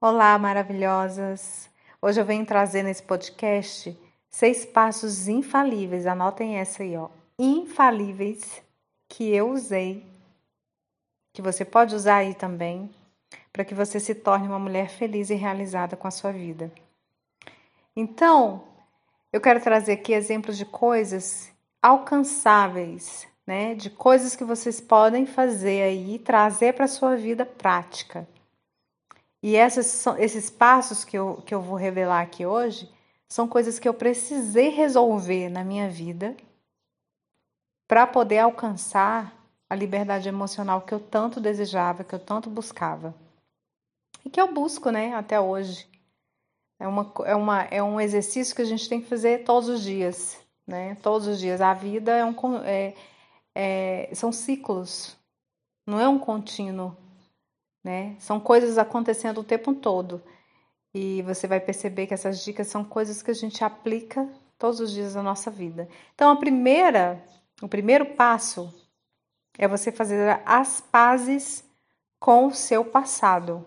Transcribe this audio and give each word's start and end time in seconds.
Olá, 0.00 0.38
maravilhosas! 0.38 1.68
Hoje 2.00 2.20
eu 2.20 2.24
venho 2.24 2.46
trazer 2.46 2.84
nesse 2.84 3.02
podcast 3.02 3.98
seis 4.30 4.64
passos 4.64 5.26
infalíveis. 5.26 6.06
Anotem 6.06 6.56
essa 6.56 6.84
aí, 6.84 6.96
ó. 6.96 7.08
Infalíveis 7.36 8.62
que 9.08 9.34
eu 9.34 9.50
usei, 9.50 10.06
que 11.34 11.42
você 11.42 11.64
pode 11.64 11.96
usar 11.96 12.18
aí 12.18 12.32
também, 12.32 12.88
para 13.52 13.64
que 13.64 13.74
você 13.74 13.98
se 13.98 14.14
torne 14.14 14.46
uma 14.46 14.60
mulher 14.60 14.88
feliz 14.88 15.30
e 15.30 15.34
realizada 15.34 15.96
com 15.96 16.06
a 16.06 16.12
sua 16.12 16.30
vida. 16.30 16.70
Então, 17.96 18.62
eu 19.32 19.40
quero 19.40 19.60
trazer 19.60 19.94
aqui 19.94 20.12
exemplos 20.12 20.56
de 20.56 20.64
coisas 20.64 21.50
alcançáveis, 21.82 23.26
né? 23.44 23.74
De 23.74 23.90
coisas 23.90 24.36
que 24.36 24.44
vocês 24.44 24.80
podem 24.80 25.26
fazer 25.26 25.82
aí, 25.82 26.20
trazer 26.20 26.74
para 26.74 26.86
sua 26.86 27.16
vida 27.16 27.44
prática. 27.44 28.28
E 29.42 29.54
essas, 29.54 30.04
esses 30.18 30.50
passos 30.50 31.04
que 31.04 31.16
eu, 31.16 31.42
que 31.46 31.54
eu 31.54 31.60
vou 31.60 31.76
revelar 31.76 32.20
aqui 32.22 32.44
hoje 32.44 32.90
são 33.28 33.46
coisas 33.46 33.78
que 33.78 33.88
eu 33.88 33.94
precisei 33.94 34.70
resolver 34.70 35.48
na 35.48 35.62
minha 35.62 35.88
vida 35.88 36.36
para 37.86 38.06
poder 38.06 38.38
alcançar 38.38 39.34
a 39.70 39.74
liberdade 39.74 40.28
emocional 40.28 40.82
que 40.82 40.92
eu 40.92 41.00
tanto 41.00 41.40
desejava, 41.40 42.02
que 42.02 42.14
eu 42.14 42.18
tanto 42.18 42.50
buscava. 42.50 43.14
E 44.24 44.30
que 44.30 44.40
eu 44.40 44.52
busco, 44.52 44.90
né, 44.90 45.14
até 45.14 45.40
hoje. 45.40 45.86
É, 46.80 46.86
uma, 46.86 47.12
é, 47.24 47.34
uma, 47.34 47.62
é 47.64 47.82
um 47.82 48.00
exercício 48.00 48.54
que 48.54 48.62
a 48.62 48.64
gente 48.64 48.88
tem 48.88 49.00
que 49.00 49.08
fazer 49.08 49.44
todos 49.44 49.68
os 49.68 49.82
dias, 49.82 50.38
né? 50.66 50.94
Todos 50.96 51.26
os 51.26 51.38
dias. 51.38 51.60
A 51.60 51.74
vida 51.74 52.16
é 52.16 52.24
um, 52.24 52.34
é, 52.64 52.94
é, 53.54 54.10
são 54.14 54.30
ciclos, 54.30 55.16
não 55.86 55.98
é 55.98 56.08
um 56.08 56.18
contínuo 56.18 56.96
né? 57.88 58.14
São 58.18 58.38
coisas 58.38 58.76
acontecendo 58.76 59.40
o 59.40 59.44
tempo 59.44 59.72
todo. 59.72 60.22
E 60.94 61.22
você 61.22 61.46
vai 61.46 61.58
perceber 61.58 62.06
que 62.06 62.12
essas 62.12 62.44
dicas 62.44 62.66
são 62.66 62.84
coisas 62.84 63.22
que 63.22 63.30
a 63.30 63.34
gente 63.34 63.64
aplica 63.64 64.28
todos 64.58 64.78
os 64.78 64.92
dias 64.92 65.14
da 65.14 65.22
nossa 65.22 65.50
vida. 65.50 65.88
Então, 66.14 66.30
a 66.30 66.36
primeira, 66.36 67.24
o 67.62 67.66
primeiro 67.68 68.04
passo 68.14 68.70
é 69.56 69.66
você 69.66 69.90
fazer 69.90 70.42
as 70.44 70.82
pazes 70.82 71.64
com 72.20 72.48
o 72.48 72.54
seu 72.54 72.84
passado. 72.84 73.64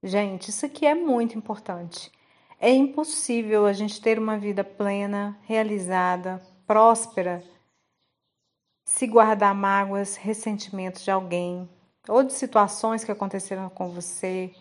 Gente, 0.00 0.50
isso 0.50 0.64
aqui 0.64 0.86
é 0.86 0.94
muito 0.94 1.36
importante. 1.36 2.12
É 2.60 2.70
impossível 2.70 3.66
a 3.66 3.72
gente 3.72 4.00
ter 4.00 4.20
uma 4.20 4.38
vida 4.38 4.62
plena, 4.62 5.36
realizada, 5.42 6.40
próspera, 6.64 7.42
se 8.84 9.08
guardar 9.08 9.52
mágoas, 9.52 10.14
ressentimentos 10.14 11.02
de 11.02 11.10
alguém, 11.10 11.68
ou 12.08 12.22
de 12.22 12.32
situações 12.32 13.04
que 13.04 13.12
aconteceram 13.12 13.68
com 13.68 13.88
você, 13.90 14.54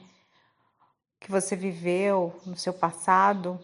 que 1.19 1.31
você 1.31 1.55
viveu 1.55 2.33
no 2.45 2.55
seu 2.55 2.73
passado, 2.73 3.59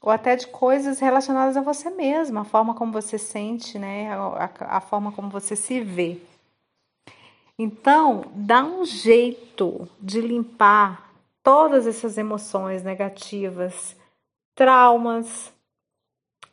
ou 0.00 0.10
até 0.10 0.34
de 0.34 0.48
coisas 0.48 0.98
relacionadas 0.98 1.56
a 1.56 1.60
você 1.60 1.90
mesma, 1.90 2.40
a 2.40 2.44
forma 2.44 2.74
como 2.74 2.92
você 2.92 3.18
sente, 3.18 3.78
né? 3.78 4.12
A, 4.12 4.50
a, 4.60 4.76
a 4.76 4.80
forma 4.80 5.12
como 5.12 5.30
você 5.30 5.54
se 5.54 5.80
vê. 5.80 6.20
Então, 7.58 8.24
dá 8.34 8.64
um 8.64 8.84
jeito 8.84 9.88
de 10.00 10.20
limpar 10.20 11.12
todas 11.42 11.86
essas 11.86 12.18
emoções 12.18 12.82
negativas, 12.82 13.94
traumas 14.54 15.52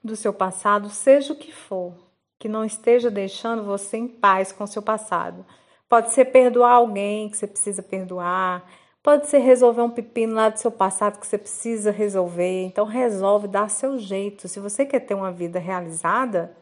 do 0.03 0.15
seu 0.15 0.33
passado, 0.33 0.89
seja 0.89 1.33
o 1.33 1.35
que 1.35 1.51
for, 1.51 1.93
que 2.37 2.47
não 2.47 2.63
esteja 2.63 3.09
deixando 3.09 3.63
você 3.63 3.97
em 3.97 4.07
paz 4.07 4.51
com 4.51 4.63
o 4.63 4.67
seu 4.67 4.81
passado. 4.81 5.45
Pode 5.89 6.11
ser 6.11 6.25
perdoar 6.25 6.73
alguém 6.73 7.27
que 7.29 7.35
você 7.35 7.47
precisa 7.47 7.81
perdoar. 7.81 8.63
Pode 9.01 9.27
ser 9.27 9.39
resolver 9.39 9.81
um 9.81 9.89
pepino 9.89 10.35
lá 10.35 10.49
do 10.49 10.59
seu 10.59 10.71
passado 10.71 11.19
que 11.19 11.25
você 11.25 11.37
precisa 11.37 11.89
resolver. 11.89 12.65
Então 12.65 12.85
resolve, 12.85 13.47
dá 13.47 13.67
seu 13.67 13.97
jeito. 13.97 14.47
Se 14.47 14.59
você 14.59 14.85
quer 14.85 14.99
ter 14.99 15.15
uma 15.15 15.31
vida 15.31 15.57
realizada, 15.57 16.55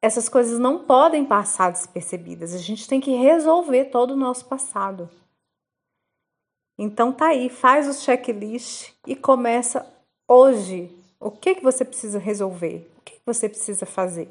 essas 0.00 0.28
coisas 0.28 0.60
não 0.60 0.84
podem 0.84 1.24
passar 1.24 1.72
despercebidas. 1.72 2.54
A 2.54 2.58
gente 2.58 2.86
tem 2.86 3.00
que 3.00 3.16
resolver 3.16 3.86
todo 3.86 4.12
o 4.12 4.16
nosso 4.16 4.44
passado. 4.46 5.10
Então 6.78 7.12
tá 7.12 7.28
aí, 7.28 7.48
faz 7.48 7.88
o 7.88 7.94
checklist 7.94 8.92
e 9.06 9.16
começa 9.16 9.84
hoje. 10.28 10.96
O 11.18 11.32
que 11.32 11.56
que 11.56 11.64
você 11.64 11.84
precisa 11.84 12.18
resolver? 12.18 12.88
O 12.98 13.02
que, 13.02 13.14
que 13.14 13.26
você 13.26 13.48
precisa 13.48 13.86
fazer 13.86 14.28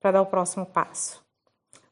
para 0.00 0.12
dar 0.12 0.22
o 0.22 0.26
próximo 0.26 0.66
passo? 0.66 1.25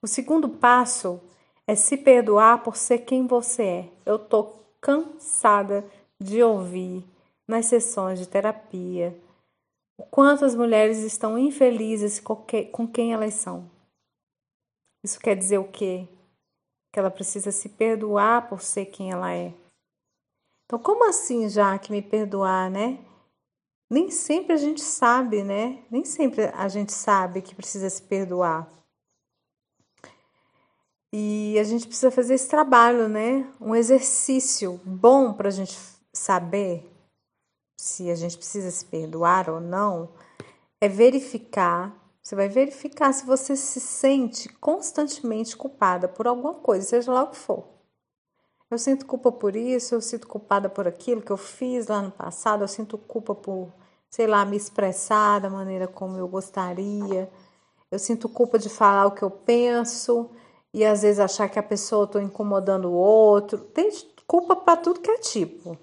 O 0.04 0.06
segundo 0.06 0.50
passo 0.50 1.18
é 1.66 1.74
se 1.74 1.96
perdoar 1.96 2.62
por 2.62 2.76
ser 2.76 3.06
quem 3.06 3.26
você 3.26 3.62
é. 3.62 3.88
Eu 4.04 4.18
tô 4.18 4.52
cansada 4.78 5.82
de 6.20 6.42
ouvir 6.42 7.02
nas 7.48 7.64
sessões 7.64 8.18
de 8.18 8.28
terapia 8.28 9.18
o 9.96 10.02
quanto 10.02 10.44
as 10.44 10.54
mulheres 10.54 10.98
estão 10.98 11.38
infelizes 11.38 12.20
com 12.20 12.86
quem 12.86 13.14
elas 13.14 13.32
são. 13.32 13.70
Isso 15.02 15.18
quer 15.18 15.34
dizer 15.36 15.56
o 15.56 15.72
quê? 15.72 16.06
Que 16.92 16.98
ela 16.98 17.10
precisa 17.10 17.50
se 17.50 17.70
perdoar 17.70 18.46
por 18.46 18.60
ser 18.60 18.84
quem 18.84 19.10
ela 19.10 19.32
é. 19.32 19.54
Então, 20.66 20.78
como 20.78 21.08
assim, 21.08 21.48
já 21.48 21.78
que 21.78 21.90
me 21.90 22.02
perdoar, 22.02 22.70
né? 22.70 23.02
Nem 23.90 24.10
sempre 24.10 24.52
a 24.52 24.58
gente 24.58 24.82
sabe, 24.82 25.42
né? 25.42 25.82
Nem 25.90 26.04
sempre 26.04 26.44
a 26.54 26.68
gente 26.68 26.92
sabe 26.92 27.40
que 27.40 27.54
precisa 27.54 27.88
se 27.88 28.02
perdoar. 28.02 28.68
E 31.16 31.56
a 31.60 31.62
gente 31.62 31.86
precisa 31.86 32.10
fazer 32.10 32.34
esse 32.34 32.48
trabalho, 32.48 33.08
né? 33.08 33.48
Um 33.60 33.72
exercício 33.72 34.80
bom 34.84 35.32
para 35.32 35.46
a 35.46 35.52
gente 35.52 35.78
saber 36.12 36.90
se 37.78 38.10
a 38.10 38.16
gente 38.16 38.36
precisa 38.36 38.68
se 38.72 38.84
perdoar 38.84 39.48
ou 39.48 39.60
não 39.60 40.08
é 40.80 40.88
verificar. 40.88 41.94
Você 42.20 42.34
vai 42.34 42.48
verificar 42.48 43.12
se 43.12 43.24
você 43.24 43.54
se 43.54 43.78
sente 43.78 44.48
constantemente 44.54 45.56
culpada 45.56 46.08
por 46.08 46.26
alguma 46.26 46.54
coisa, 46.54 46.84
seja 46.84 47.12
lá 47.12 47.22
o 47.22 47.28
que 47.28 47.36
for. 47.36 47.62
Eu 48.68 48.76
sinto 48.76 49.06
culpa 49.06 49.30
por 49.30 49.54
isso, 49.54 49.94
eu 49.94 50.00
sinto 50.00 50.26
culpada 50.26 50.68
por 50.68 50.88
aquilo 50.88 51.22
que 51.22 51.30
eu 51.30 51.36
fiz 51.36 51.86
lá 51.86 52.02
no 52.02 52.10
passado, 52.10 52.64
eu 52.64 52.68
sinto 52.68 52.98
culpa 52.98 53.36
por, 53.36 53.72
sei 54.10 54.26
lá, 54.26 54.44
me 54.44 54.56
expressar 54.56 55.38
da 55.38 55.48
maneira 55.48 55.86
como 55.86 56.18
eu 56.18 56.26
gostaria. 56.26 57.30
Eu 57.88 58.00
sinto 58.00 58.28
culpa 58.28 58.58
de 58.58 58.68
falar 58.68 59.06
o 59.06 59.12
que 59.12 59.22
eu 59.22 59.30
penso 59.30 60.28
e 60.74 60.84
às 60.84 61.02
vezes 61.02 61.20
achar 61.20 61.48
que 61.48 61.58
a 61.58 61.62
pessoa 61.62 62.04
está 62.04 62.20
incomodando 62.20 62.86
o 62.86 62.94
outro. 62.94 63.58
Tem 63.58 63.88
culpa 64.26 64.56
para 64.56 64.76
tudo 64.76 64.98
que 64.98 65.10
é 65.10 65.18
tipo. 65.18 65.78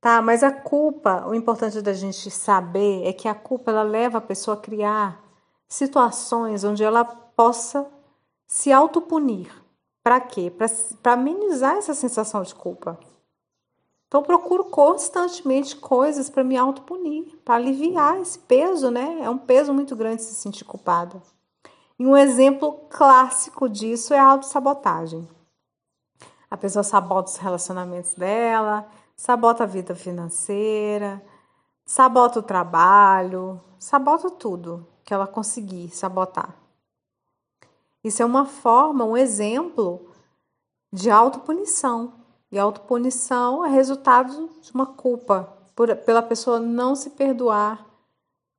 Tá, 0.00 0.22
mas 0.22 0.44
a 0.44 0.52
culpa, 0.52 1.26
o 1.26 1.34
importante 1.34 1.82
da 1.82 1.92
gente 1.92 2.30
saber 2.30 3.04
é 3.04 3.12
que 3.12 3.26
a 3.26 3.34
culpa 3.34 3.72
ela 3.72 3.82
leva 3.82 4.18
a 4.18 4.20
pessoa 4.20 4.56
a 4.56 4.60
criar 4.60 5.20
situações 5.68 6.62
onde 6.62 6.84
ela 6.84 7.04
possa 7.04 7.84
se 8.46 8.70
autopunir. 8.70 9.52
Para 10.04 10.20
quê? 10.20 10.52
Para 11.02 11.14
amenizar 11.14 11.76
essa 11.78 11.94
sensação 11.94 12.42
de 12.42 12.54
culpa. 12.54 12.96
Então 14.06 14.22
procuro 14.22 14.66
constantemente 14.66 15.74
coisas 15.74 16.30
para 16.30 16.44
me 16.44 16.56
autopunir, 16.56 17.36
para 17.44 17.56
aliviar 17.56 18.20
esse 18.20 18.38
peso, 18.38 18.88
né? 18.88 19.18
É 19.20 19.28
um 19.28 19.36
peso 19.36 19.74
muito 19.74 19.96
grande 19.96 20.22
se 20.22 20.34
sentir 20.34 20.64
culpada. 20.64 21.20
E 21.98 22.06
um 22.06 22.16
exemplo 22.16 22.72
clássico 22.88 23.68
disso 23.68 24.14
é 24.14 24.18
a 24.18 24.24
autossabotagem. 24.24 25.28
A 26.50 26.56
pessoa 26.56 26.82
sabota 26.82 27.30
os 27.30 27.36
relacionamentos 27.36 28.14
dela, 28.14 28.86
sabota 29.16 29.64
a 29.64 29.66
vida 29.66 29.94
financeira, 29.94 31.22
sabota 31.84 32.38
o 32.38 32.42
trabalho, 32.42 33.60
sabota 33.78 34.30
tudo 34.30 34.86
que 35.04 35.12
ela 35.12 35.26
conseguir 35.26 35.88
sabotar. 35.90 36.54
Isso 38.04 38.22
é 38.22 38.24
uma 38.24 38.46
forma, 38.46 39.04
um 39.04 39.16
exemplo 39.16 40.08
de 40.92 41.10
autopunição. 41.10 42.12
E 42.50 42.58
autopunição 42.58 43.64
é 43.64 43.68
resultado 43.68 44.48
de 44.60 44.72
uma 44.72 44.86
culpa 44.86 45.52
por, 45.74 45.94
pela 45.96 46.22
pessoa 46.22 46.60
não 46.60 46.94
se 46.94 47.10
perdoar 47.10 47.87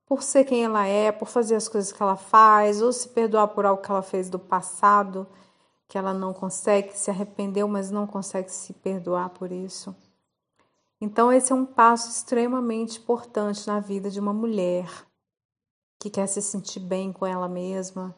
por 0.09 0.23
ser 0.23 0.43
quem 0.43 0.65
ela 0.65 0.87
é, 0.87 1.11
por 1.11 1.27
fazer 1.27 1.55
as 1.55 1.67
coisas 1.67 1.91
que 1.91 2.01
ela 2.01 2.15
faz, 2.15 2.81
ou 2.81 2.91
se 2.91 3.09
perdoar 3.09 3.49
por 3.49 3.63
algo 3.63 3.79
que 3.79 3.91
ela 3.91 4.01
fez 4.01 4.27
do 4.27 4.39
passado, 4.39 5.27
que 5.87 5.99
ela 5.99 6.15
não 6.15 6.33
consegue, 6.33 6.97
se 6.97 7.11
arrependeu, 7.11 7.67
mas 7.67 7.91
não 7.91 8.07
consegue 8.07 8.51
se 8.51 8.73
perdoar 8.73 9.29
por 9.29 9.51
isso. 9.51 9.95
Então, 10.99 11.31
esse 11.31 11.51
é 11.51 11.55
um 11.55 11.65
passo 11.65 12.09
extremamente 12.09 12.97
importante 12.97 13.67
na 13.67 13.79
vida 13.79 14.09
de 14.09 14.19
uma 14.19 14.33
mulher 14.33 14.89
que 15.99 16.09
quer 16.09 16.25
se 16.25 16.41
sentir 16.41 16.79
bem 16.79 17.13
com 17.13 17.23
ela 17.23 17.47
mesma, 17.47 18.15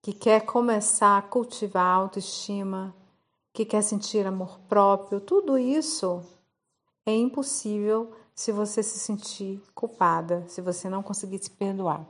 que 0.00 0.12
quer 0.12 0.42
começar 0.42 1.18
a 1.18 1.22
cultivar 1.22 1.86
a 1.86 1.94
autoestima, 1.94 2.94
que 3.52 3.64
quer 3.64 3.82
sentir 3.82 4.24
amor 4.28 4.60
próprio. 4.68 5.20
Tudo 5.20 5.58
isso 5.58 6.22
é 7.04 7.12
impossível 7.12 8.12
se 8.36 8.52
você 8.52 8.82
se 8.82 8.98
sentir 8.98 9.62
culpada, 9.74 10.44
se 10.46 10.60
você 10.60 10.90
não 10.90 11.02
conseguir 11.02 11.42
se 11.42 11.50
perdoar. 11.50 12.04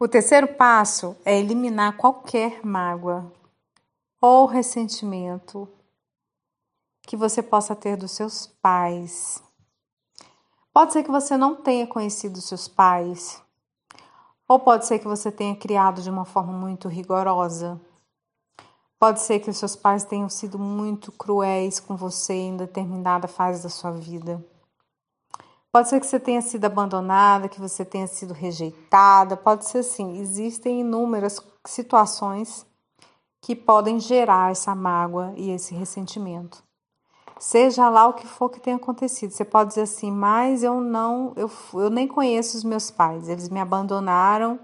O 0.00 0.08
terceiro 0.08 0.48
passo 0.48 1.14
é 1.24 1.38
eliminar 1.38 1.98
qualquer 1.98 2.64
mágoa 2.64 3.30
ou 4.20 4.46
ressentimento 4.46 5.68
que 7.02 7.16
você 7.16 7.42
possa 7.42 7.76
ter 7.76 7.96
dos 7.96 8.12
seus 8.12 8.46
pais. 8.46 9.42
Pode 10.72 10.94
ser 10.94 11.04
que 11.04 11.10
você 11.10 11.36
não 11.36 11.54
tenha 11.54 11.86
conhecido 11.86 12.40
seus 12.40 12.66
pais, 12.66 13.42
ou 14.48 14.58
pode 14.58 14.86
ser 14.86 14.98
que 14.98 15.06
você 15.06 15.30
tenha 15.30 15.56
criado 15.56 16.02
de 16.02 16.10
uma 16.10 16.24
forma 16.24 16.52
muito 16.52 16.88
rigorosa. 16.88 17.80
Pode 18.98 19.20
ser 19.20 19.40
que 19.40 19.50
os 19.50 19.58
seus 19.58 19.76
pais 19.76 20.04
tenham 20.04 20.28
sido 20.28 20.58
muito 20.58 21.12
cruéis 21.12 21.78
com 21.78 21.96
você 21.96 22.32
em 22.32 22.56
determinada 22.56 23.28
fase 23.28 23.62
da 23.62 23.68
sua 23.68 23.90
vida. 23.90 24.42
Pode 25.70 25.90
ser 25.90 26.00
que 26.00 26.06
você 26.06 26.18
tenha 26.18 26.40
sido 26.40 26.64
abandonada, 26.64 27.50
que 27.50 27.60
você 27.60 27.84
tenha 27.84 28.06
sido 28.06 28.32
rejeitada, 28.32 29.36
pode 29.36 29.66
ser 29.66 29.80
assim. 29.80 30.18
Existem 30.18 30.80
inúmeras 30.80 31.38
situações 31.66 32.64
que 33.42 33.54
podem 33.54 34.00
gerar 34.00 34.50
essa 34.50 34.74
mágoa 34.74 35.34
e 35.36 35.50
esse 35.50 35.74
ressentimento. 35.74 36.64
Seja 37.38 37.90
lá 37.90 38.08
o 38.08 38.14
que 38.14 38.26
for 38.26 38.48
que 38.48 38.58
tenha 38.58 38.76
acontecido. 38.76 39.30
Você 39.32 39.44
pode 39.44 39.68
dizer 39.68 39.82
assim, 39.82 40.10
mas 40.10 40.62
eu 40.62 40.80
não, 40.80 41.34
eu, 41.36 41.50
eu 41.74 41.90
nem 41.90 42.08
conheço 42.08 42.56
os 42.56 42.64
meus 42.64 42.90
pais, 42.90 43.28
eles 43.28 43.50
me 43.50 43.60
abandonaram 43.60 44.58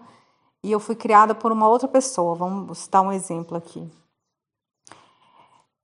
e 0.65 0.73
eu 0.73 0.81
fui 0.81 0.97
criada 0.97 1.35
por 1.35 1.53
uma 1.53 1.69
outra 1.69 1.87
pessoa. 1.87 2.35
Vamos 2.35 2.79
citar 2.79 3.03
um 3.03 3.13
exemplo 3.13 3.59
aqui. 3.59 3.87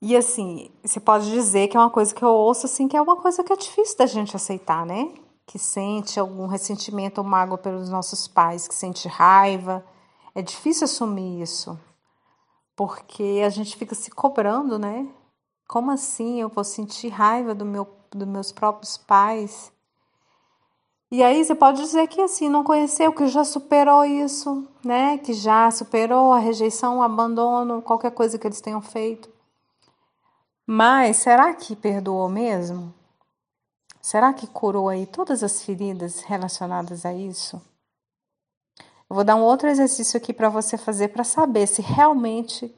E 0.00 0.16
assim, 0.16 0.70
você 0.82 1.00
pode 1.00 1.28
dizer 1.30 1.68
que 1.68 1.76
é 1.76 1.80
uma 1.80 1.90
coisa 1.90 2.14
que 2.14 2.22
eu 2.22 2.28
ouço 2.28 2.66
assim, 2.66 2.86
que 2.86 2.96
é 2.96 3.02
uma 3.02 3.16
coisa 3.16 3.42
que 3.42 3.52
é 3.52 3.56
difícil 3.56 3.98
da 3.98 4.06
gente 4.06 4.36
aceitar, 4.36 4.86
né? 4.86 5.12
Que 5.44 5.58
sente 5.58 6.20
algum 6.20 6.46
ressentimento 6.46 7.18
ou 7.18 7.26
mágoa 7.26 7.58
pelos 7.58 7.90
nossos 7.90 8.28
pais, 8.28 8.68
que 8.68 8.74
sente 8.74 9.08
raiva. 9.08 9.84
É 10.34 10.42
difícil 10.42 10.84
assumir 10.84 11.42
isso. 11.42 11.78
Porque 12.76 13.42
a 13.44 13.48
gente 13.48 13.76
fica 13.76 13.94
se 13.94 14.10
cobrando, 14.10 14.78
né? 14.78 15.08
Como 15.66 15.90
assim 15.90 16.40
eu 16.40 16.48
vou 16.48 16.62
sentir 16.62 17.08
raiva 17.08 17.52
do 17.52 17.64
meu, 17.64 17.88
dos 18.10 18.28
meus 18.28 18.52
próprios 18.52 18.96
pais? 18.96 19.72
E 21.10 21.24
aí 21.24 21.44
você 21.44 21.54
pode 21.54 21.82
dizer 21.82 22.06
que 22.06 22.20
assim, 22.20 22.48
não 22.48 22.62
conheceu, 22.62 23.12
que 23.12 23.26
já 23.26 23.42
superou 23.42 24.04
isso, 24.04 24.68
né? 24.84 25.18
Que 25.18 25.32
já 25.32 25.70
superou 25.72 26.32
a 26.32 26.38
rejeição, 26.38 26.98
o 26.98 27.02
abandono, 27.02 27.82
qualquer 27.82 28.12
coisa 28.12 28.38
que 28.38 28.46
eles 28.46 28.60
tenham 28.60 28.80
feito. 28.80 29.28
Mas 30.70 31.16
será 31.16 31.54
que 31.54 31.74
perdoou 31.74 32.28
mesmo? 32.28 32.92
Será 34.02 34.34
que 34.34 34.46
curou 34.46 34.90
aí 34.90 35.06
todas 35.06 35.42
as 35.42 35.62
feridas 35.62 36.20
relacionadas 36.20 37.06
a 37.06 37.14
isso? 37.14 37.56
Eu 39.08 39.16
vou 39.16 39.24
dar 39.24 39.34
um 39.34 39.42
outro 39.42 39.66
exercício 39.66 40.18
aqui 40.18 40.30
para 40.30 40.50
você 40.50 40.76
fazer 40.76 41.08
para 41.08 41.24
saber 41.24 41.66
se 41.66 41.80
realmente 41.80 42.70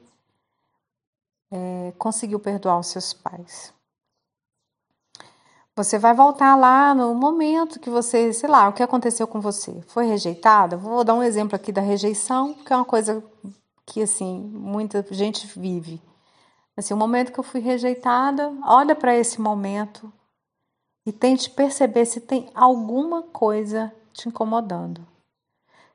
é, 1.51 1.91
conseguiu 1.97 2.39
perdoar 2.39 2.79
os 2.79 2.87
seus 2.87 3.11
pais. 3.11 3.73
Você 5.75 5.99
vai 5.99 6.13
voltar 6.13 6.55
lá 6.55 6.95
no 6.95 7.13
momento 7.13 7.77
que 7.77 7.89
você, 7.89 8.31
sei 8.31 8.47
lá, 8.47 8.69
o 8.69 8.73
que 8.73 8.81
aconteceu 8.83 9.27
com 9.27 9.41
você? 9.41 9.81
Foi 9.87 10.05
rejeitada? 10.05 10.77
Vou 10.77 11.03
dar 11.03 11.15
um 11.15 11.23
exemplo 11.23 11.57
aqui 11.57 11.73
da 11.73 11.81
rejeição, 11.81 12.53
que 12.53 12.71
é 12.71 12.75
uma 12.77 12.85
coisa 12.85 13.21
que 13.85 14.01
assim 14.01 14.39
muita 14.39 15.05
gente 15.11 15.45
vive. 15.59 16.01
Assim, 16.75 16.93
o 16.93 16.97
momento 16.97 17.31
que 17.31 17.39
eu 17.39 17.43
fui 17.43 17.59
rejeitada, 17.59 18.51
olha 18.65 18.95
para 18.95 19.15
esse 19.15 19.39
momento 19.39 20.11
e 21.05 21.11
tente 21.11 21.49
perceber 21.49 22.05
se 22.05 22.21
tem 22.21 22.49
alguma 22.53 23.23
coisa 23.23 23.93
te 24.13 24.29
incomodando. 24.29 25.05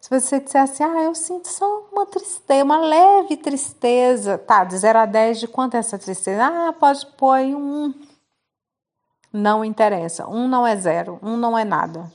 Se 0.00 0.10
você 0.10 0.38
disser 0.38 0.62
assim, 0.62 0.84
ah, 0.84 1.02
eu 1.02 1.14
sinto 1.14 1.48
só 1.48 1.88
uma 1.90 2.06
tristeza, 2.06 2.64
uma 2.64 2.78
leve 2.78 3.36
tristeza, 3.36 4.38
tá, 4.38 4.62
de 4.62 4.76
0 4.76 5.00
a 5.00 5.06
10, 5.06 5.40
de 5.40 5.48
quanto 5.48 5.74
é 5.74 5.78
essa 5.78 5.98
tristeza? 5.98 6.44
Ah, 6.44 6.72
pode 6.72 7.04
pôr 7.16 7.32
aí 7.32 7.54
um. 7.54 7.92
Não 9.32 9.64
interessa. 9.64 10.28
Um 10.28 10.46
não 10.46 10.66
é 10.66 10.76
zero, 10.76 11.18
um 11.22 11.36
não 11.36 11.58
é 11.58 11.64
nada. 11.64 12.10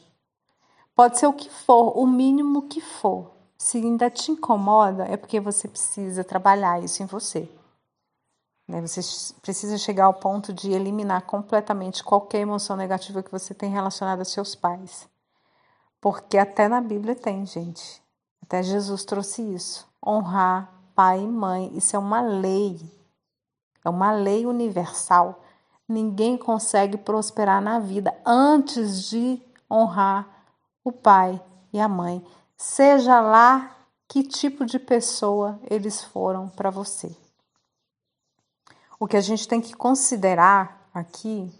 Pode 0.95 1.19
ser 1.19 1.27
o 1.27 1.33
que 1.33 1.49
for, 1.49 1.97
o 1.97 2.05
mínimo 2.07 2.67
que 2.67 2.79
for. 2.79 3.31
Se 3.57 3.77
ainda 3.77 4.09
te 4.09 4.31
incomoda, 4.31 5.05
é 5.05 5.17
porque 5.17 5.39
você 5.39 5.67
precisa 5.67 6.23
trabalhar 6.23 6.81
isso 6.81 7.03
em 7.03 7.05
você. 7.05 7.49
Né? 8.71 8.79
Você 8.79 9.01
precisa 9.41 9.77
chegar 9.77 10.05
ao 10.05 10.13
ponto 10.13 10.53
de 10.53 10.71
eliminar 10.71 11.23
completamente 11.23 12.01
qualquer 12.01 12.39
emoção 12.39 12.77
negativa 12.77 13.21
que 13.21 13.31
você 13.31 13.53
tem 13.53 13.69
relacionada 13.69 14.21
a 14.21 14.25
seus 14.25 14.55
pais. 14.55 15.09
Porque 15.99 16.37
até 16.37 16.69
na 16.69 16.79
Bíblia 16.79 17.13
tem, 17.13 17.45
gente. 17.45 18.01
Até 18.41 18.63
Jesus 18.63 19.03
trouxe 19.03 19.41
isso. 19.41 19.85
Honrar 20.05 20.73
pai 20.95 21.21
e 21.21 21.27
mãe. 21.27 21.69
Isso 21.75 21.97
é 21.97 21.99
uma 21.99 22.21
lei. 22.21 22.79
É 23.83 23.89
uma 23.89 24.13
lei 24.13 24.45
universal. 24.45 25.43
Ninguém 25.85 26.37
consegue 26.37 26.97
prosperar 26.97 27.61
na 27.61 27.77
vida 27.77 28.17
antes 28.25 29.09
de 29.09 29.41
honrar 29.69 30.25
o 30.81 30.93
pai 30.93 31.41
e 31.73 31.79
a 31.79 31.89
mãe. 31.89 32.25
Seja 32.55 33.19
lá 33.19 33.75
que 34.07 34.23
tipo 34.23 34.65
de 34.65 34.79
pessoa 34.79 35.59
eles 35.69 36.01
foram 36.01 36.47
para 36.47 36.69
você. 36.69 37.13
O 39.01 39.07
que 39.07 39.17
a 39.17 39.21
gente 39.21 39.47
tem 39.47 39.59
que 39.59 39.73
considerar 39.73 40.87
aqui 40.93 41.51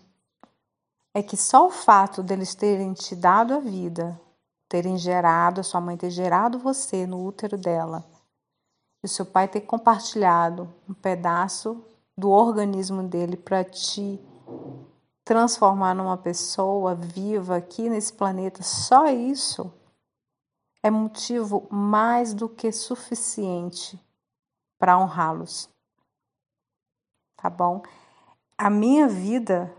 é 1.12 1.24
que 1.24 1.36
só 1.36 1.66
o 1.66 1.72
fato 1.72 2.22
deles 2.22 2.54
terem 2.54 2.94
te 2.94 3.16
dado 3.16 3.56
a 3.56 3.60
vida, 3.60 4.22
terem 4.70 4.96
gerado, 4.96 5.60
a 5.60 5.64
sua 5.64 5.82
mãe 5.82 5.98
ter 5.98 6.12
gerado 6.12 6.60
você 6.60 7.08
no 7.08 7.26
útero 7.26 7.58
dela, 7.58 8.06
e 9.02 9.08
o 9.08 9.10
seu 9.10 9.26
pai 9.26 9.48
ter 9.48 9.62
compartilhado 9.62 10.72
um 10.88 10.94
pedaço 10.94 11.84
do 12.16 12.30
organismo 12.30 13.02
dele 13.02 13.36
para 13.36 13.64
te 13.64 14.20
transformar 15.26 15.96
numa 15.96 16.18
pessoa 16.18 16.94
viva 16.94 17.58
aqui 17.58 17.90
nesse 17.90 18.14
planeta, 18.14 18.62
só 18.62 19.08
isso 19.08 19.74
é 20.84 20.92
motivo 20.92 21.68
mais 21.72 22.36
do 22.36 22.48
que 22.48 22.72
suficiente 22.72 24.00
para 24.78 25.00
honrá-los 25.00 25.71
tá 27.42 27.50
bom? 27.50 27.82
A 28.58 28.70
minha 28.70 29.08
vida 29.08 29.74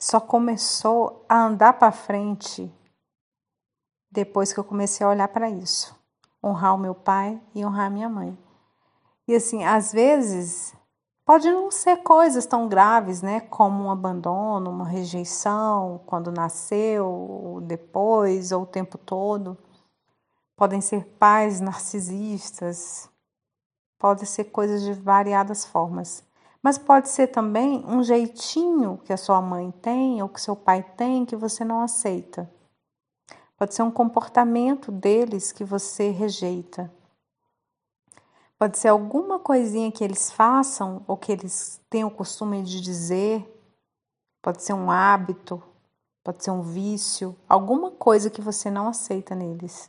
só 0.00 0.20
começou 0.20 1.24
a 1.28 1.44
andar 1.44 1.74
para 1.74 1.90
frente 1.90 2.72
depois 4.10 4.52
que 4.52 4.60
eu 4.60 4.64
comecei 4.64 5.04
a 5.04 5.10
olhar 5.10 5.28
para 5.28 5.50
isso, 5.50 5.94
honrar 6.42 6.74
o 6.74 6.78
meu 6.78 6.94
pai 6.94 7.40
e 7.54 7.64
honrar 7.64 7.90
minha 7.90 8.08
mãe. 8.08 8.38
E 9.26 9.34
assim, 9.34 9.64
às 9.64 9.92
vezes 9.92 10.74
pode 11.24 11.50
não 11.50 11.70
ser 11.70 11.98
coisas 12.04 12.46
tão 12.46 12.68
graves, 12.68 13.20
né, 13.20 13.40
como 13.40 13.84
um 13.84 13.90
abandono, 13.90 14.70
uma 14.70 14.86
rejeição 14.86 16.00
quando 16.06 16.30
nasceu, 16.30 17.06
ou 17.06 17.60
depois 17.60 18.52
ou 18.52 18.62
o 18.62 18.66
tempo 18.66 18.96
todo. 18.96 19.58
Podem 20.56 20.80
ser 20.80 21.04
pais 21.18 21.60
narcisistas, 21.60 23.10
pode 23.98 24.24
ser 24.24 24.44
coisas 24.44 24.82
de 24.82 24.92
variadas 24.92 25.64
formas. 25.66 26.25
Mas 26.66 26.78
pode 26.78 27.08
ser 27.10 27.28
também 27.28 27.84
um 27.86 28.02
jeitinho 28.02 28.98
que 29.04 29.12
a 29.12 29.16
sua 29.16 29.40
mãe 29.40 29.70
tem 29.70 30.20
ou 30.20 30.28
que 30.28 30.40
seu 30.40 30.56
pai 30.56 30.82
tem 30.96 31.24
que 31.24 31.36
você 31.36 31.64
não 31.64 31.80
aceita. 31.80 32.52
Pode 33.56 33.72
ser 33.72 33.82
um 33.82 33.90
comportamento 33.92 34.90
deles 34.90 35.52
que 35.52 35.62
você 35.62 36.10
rejeita. 36.10 36.92
Pode 38.58 38.80
ser 38.80 38.88
alguma 38.88 39.38
coisinha 39.38 39.92
que 39.92 40.02
eles 40.02 40.32
façam 40.32 41.04
ou 41.06 41.16
que 41.16 41.30
eles 41.30 41.80
têm 41.88 42.04
o 42.04 42.10
costume 42.10 42.60
de 42.64 42.80
dizer. 42.80 43.46
Pode 44.42 44.60
ser 44.60 44.72
um 44.72 44.90
hábito, 44.90 45.62
pode 46.24 46.42
ser 46.42 46.50
um 46.50 46.62
vício, 46.62 47.36
alguma 47.48 47.92
coisa 47.92 48.28
que 48.28 48.40
você 48.40 48.72
não 48.72 48.88
aceita 48.88 49.36
neles. 49.36 49.88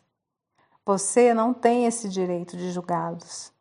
Você 0.86 1.34
não 1.34 1.56
tem 1.56 1.88
esse 1.88 2.08
direito 2.08 2.56
de 2.56 2.70
julgá-los 2.70 3.57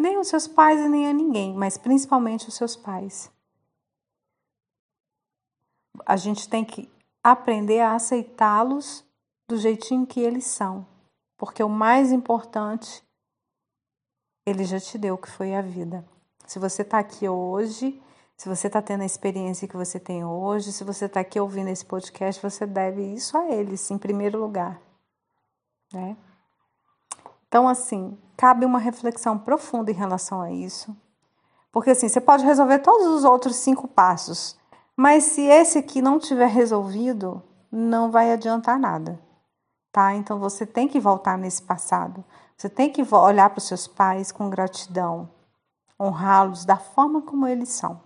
nem 0.00 0.18
os 0.18 0.28
seus 0.28 0.48
pais 0.48 0.80
e 0.80 0.88
nem 0.88 1.06
a 1.06 1.12
ninguém, 1.12 1.52
mas 1.54 1.76
principalmente 1.76 2.48
os 2.48 2.54
seus 2.54 2.74
pais. 2.74 3.30
A 6.06 6.16
gente 6.16 6.48
tem 6.48 6.64
que 6.64 6.90
aprender 7.22 7.80
a 7.80 7.94
aceitá-los 7.94 9.04
do 9.46 9.58
jeitinho 9.58 10.06
que 10.06 10.18
eles 10.18 10.46
são, 10.46 10.86
porque 11.36 11.62
o 11.62 11.68
mais 11.68 12.10
importante 12.12 13.04
ele 14.46 14.64
já 14.64 14.80
te 14.80 14.96
deu, 14.96 15.18
que 15.18 15.30
foi 15.30 15.54
a 15.54 15.60
vida. 15.60 16.02
Se 16.46 16.58
você 16.58 16.80
está 16.80 16.98
aqui 16.98 17.28
hoje, 17.28 18.00
se 18.38 18.48
você 18.48 18.68
está 18.68 18.80
tendo 18.80 19.02
a 19.02 19.06
experiência 19.06 19.68
que 19.68 19.76
você 19.76 20.00
tem 20.00 20.24
hoje, 20.24 20.72
se 20.72 20.82
você 20.82 21.04
está 21.04 21.20
aqui 21.20 21.38
ouvindo 21.38 21.68
esse 21.68 21.84
podcast, 21.84 22.40
você 22.40 22.66
deve 22.66 23.02
isso 23.02 23.36
a 23.36 23.50
eles, 23.50 23.90
em 23.90 23.98
primeiro 23.98 24.40
lugar. 24.40 24.80
Né? 25.92 26.16
Então, 27.50 27.66
assim, 27.66 28.16
cabe 28.36 28.64
uma 28.64 28.78
reflexão 28.78 29.36
profunda 29.36 29.90
em 29.90 29.94
relação 29.94 30.40
a 30.40 30.52
isso. 30.52 30.96
Porque, 31.72 31.90
assim, 31.90 32.08
você 32.08 32.20
pode 32.20 32.44
resolver 32.44 32.78
todos 32.78 33.08
os 33.08 33.24
outros 33.24 33.56
cinco 33.56 33.88
passos, 33.88 34.56
mas 34.96 35.24
se 35.24 35.42
esse 35.42 35.76
aqui 35.76 36.00
não 36.00 36.16
tiver 36.16 36.46
resolvido, 36.46 37.42
não 37.70 38.08
vai 38.08 38.32
adiantar 38.32 38.78
nada, 38.78 39.20
tá? 39.90 40.14
Então, 40.14 40.38
você 40.38 40.64
tem 40.64 40.86
que 40.86 41.00
voltar 41.00 41.36
nesse 41.36 41.60
passado. 41.60 42.24
Você 42.56 42.68
tem 42.68 42.88
que 42.88 43.02
olhar 43.12 43.50
para 43.50 43.58
os 43.58 43.66
seus 43.66 43.88
pais 43.88 44.30
com 44.30 44.48
gratidão, 44.48 45.28
honrá-los 46.00 46.64
da 46.64 46.76
forma 46.76 47.20
como 47.20 47.48
eles 47.48 47.70
são. 47.70 48.00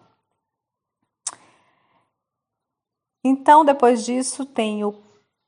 Então, 3.23 3.63
depois 3.63 4.07
disso, 4.07 4.47
tem 4.47 4.85
o 4.85 5.04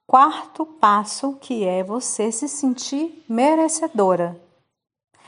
quarto 0.06 0.64
passo, 0.64 1.34
que 1.40 1.64
é 1.64 1.82
você 1.82 2.30
se 2.30 2.48
sentir 2.48 3.24
merecedora. 3.28 4.40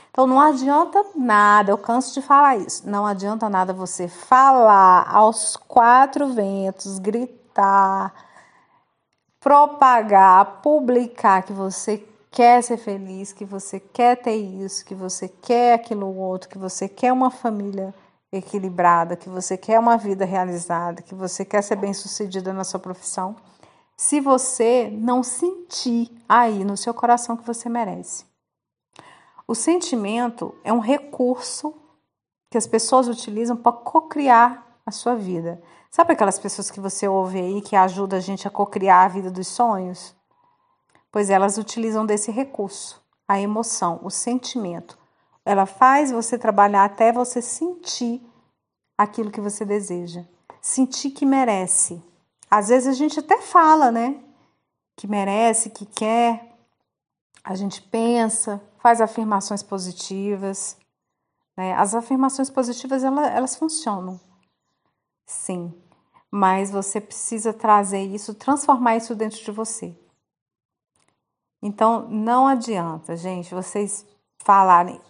Então 0.09 0.25
não 0.25 0.39
adianta 0.39 1.03
nada, 1.15 1.71
eu 1.71 1.77
canso 1.77 2.13
de 2.13 2.21
falar 2.21 2.57
isso. 2.57 2.89
Não 2.89 3.05
adianta 3.05 3.49
nada 3.49 3.73
você 3.73 4.07
falar 4.07 5.07
aos 5.09 5.55
quatro 5.55 6.27
ventos, 6.33 6.97
gritar, 6.99 8.13
propagar, 9.39 10.61
publicar 10.61 11.43
que 11.43 11.53
você 11.53 12.05
quer 12.31 12.61
ser 12.63 12.77
feliz, 12.77 13.33
que 13.33 13.45
você 13.45 13.79
quer 13.79 14.15
ter 14.17 14.35
isso, 14.35 14.85
que 14.85 14.95
você 14.95 15.27
quer 15.27 15.73
aquilo 15.73 16.15
outro, 16.15 16.49
que 16.49 16.57
você 16.57 16.87
quer 16.87 17.11
uma 17.11 17.31
família 17.31 17.93
equilibrada, 18.31 19.15
que 19.15 19.29
você 19.29 19.57
quer 19.57 19.79
uma 19.79 19.97
vida 19.97 20.25
realizada, 20.25 21.01
que 21.01 21.15
você 21.15 21.43
quer 21.43 21.63
ser 21.63 21.75
bem-sucedida 21.75 22.53
na 22.53 22.63
sua 22.63 22.79
profissão, 22.79 23.35
se 23.99 24.21
você 24.21 24.89
não 24.89 25.21
sentir 25.21 26.09
aí 26.27 26.63
no 26.63 26.77
seu 26.77 26.93
coração 26.93 27.35
que 27.35 27.45
você 27.45 27.67
merece. 27.67 28.23
O 29.45 29.53
sentimento 29.53 30.55
é 30.63 30.71
um 30.71 30.79
recurso 30.79 31.75
que 32.49 32.57
as 32.57 32.65
pessoas 32.65 33.09
utilizam 33.09 33.57
para 33.57 33.73
cocriar 33.73 34.65
a 34.85 34.91
sua 34.91 35.15
vida. 35.15 35.61
Sabe 35.91 36.13
aquelas 36.13 36.39
pessoas 36.39 36.71
que 36.71 36.79
você 36.79 37.09
ouve 37.09 37.41
aí 37.41 37.61
que 37.61 37.75
ajudam 37.75 38.17
a 38.17 38.21
gente 38.21 38.47
a 38.47 38.49
cocriar 38.49 39.03
a 39.03 39.09
vida 39.09 39.29
dos 39.29 39.49
sonhos? 39.49 40.15
Pois 41.11 41.29
elas 41.29 41.57
utilizam 41.57 42.05
desse 42.05 42.31
recurso, 42.31 43.03
a 43.27 43.37
emoção, 43.37 43.99
o 44.01 44.09
sentimento. 44.09 44.97
Ela 45.43 45.65
faz 45.65 46.09
você 46.09 46.37
trabalhar 46.37 46.85
até 46.85 47.11
você 47.11 47.41
sentir 47.41 48.25
aquilo 48.97 49.29
que 49.29 49.41
você 49.41 49.65
deseja, 49.65 50.23
sentir 50.61 51.09
que 51.09 51.25
merece. 51.25 52.01
Às 52.49 52.69
vezes 52.69 52.87
a 52.87 52.93
gente 52.93 53.19
até 53.19 53.41
fala, 53.41 53.91
né? 53.91 54.21
Que 54.95 55.07
merece, 55.07 55.69
que 55.69 55.85
quer. 55.85 56.57
A 57.43 57.55
gente 57.55 57.81
pensa, 57.81 58.61
faz 58.79 59.01
afirmações 59.01 59.63
positivas. 59.63 60.77
Né? 61.59 61.73
As 61.73 61.93
afirmações 61.93 62.49
positivas 62.49 63.03
elas, 63.03 63.35
elas 63.35 63.55
funcionam, 63.57 64.17
sim, 65.25 65.73
mas 66.31 66.71
você 66.71 67.01
precisa 67.01 67.51
trazer 67.51 68.01
isso, 68.01 68.33
transformar 68.33 68.95
isso 68.95 69.13
dentro 69.13 69.43
de 69.43 69.51
você. 69.51 69.93
Então 71.61 72.07
não 72.07 72.47
adianta, 72.47 73.17
gente, 73.17 73.53
vocês 73.53 74.05
falarem, 74.37 75.01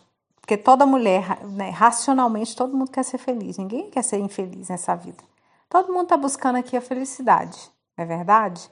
porque 0.41 0.57
toda 0.57 0.87
mulher, 0.87 1.45
né, 1.45 1.69
racionalmente, 1.69 2.55
todo 2.55 2.75
mundo 2.75 2.89
quer 2.89 3.03
ser 3.03 3.19
feliz, 3.19 3.59
ninguém 3.59 3.91
quer 3.91 4.03
ser 4.03 4.17
infeliz 4.17 4.69
nessa 4.69 4.95
vida. 4.95 5.23
Todo 5.69 5.93
mundo 5.93 6.03
está 6.03 6.17
buscando 6.17 6.57
aqui 6.57 6.75
a 6.75 6.81
felicidade, 6.81 7.71
não 7.95 8.03
é 8.03 8.07
verdade? 8.07 8.69